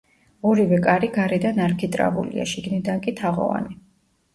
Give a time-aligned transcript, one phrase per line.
[0.51, 3.83] ორივე კარი გარედან არქიტრავულია, შიგნიდან კი თაღოვანი.